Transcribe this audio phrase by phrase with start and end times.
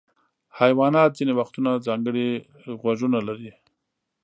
[0.59, 2.29] حیوانات ځینې وختونه ځانګړي
[2.81, 3.51] غوږونه لري.